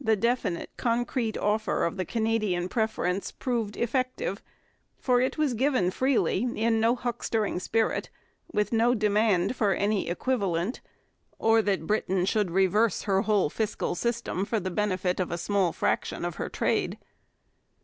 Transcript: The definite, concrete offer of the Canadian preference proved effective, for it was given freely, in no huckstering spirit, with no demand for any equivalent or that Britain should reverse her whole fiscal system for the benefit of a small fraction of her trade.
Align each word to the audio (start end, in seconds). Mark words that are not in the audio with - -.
The 0.00 0.16
definite, 0.16 0.70
concrete 0.76 1.38
offer 1.38 1.84
of 1.84 1.96
the 1.96 2.04
Canadian 2.04 2.68
preference 2.68 3.30
proved 3.30 3.76
effective, 3.76 4.42
for 4.98 5.20
it 5.20 5.38
was 5.38 5.54
given 5.54 5.92
freely, 5.92 6.42
in 6.56 6.80
no 6.80 6.96
huckstering 6.96 7.60
spirit, 7.60 8.10
with 8.52 8.72
no 8.72 8.92
demand 8.92 9.54
for 9.54 9.72
any 9.72 10.08
equivalent 10.08 10.80
or 11.38 11.62
that 11.62 11.86
Britain 11.86 12.24
should 12.24 12.50
reverse 12.50 13.02
her 13.02 13.22
whole 13.22 13.48
fiscal 13.50 13.94
system 13.94 14.44
for 14.44 14.58
the 14.58 14.68
benefit 14.68 15.20
of 15.20 15.30
a 15.30 15.38
small 15.38 15.72
fraction 15.72 16.24
of 16.24 16.34
her 16.42 16.48
trade. 16.48 16.98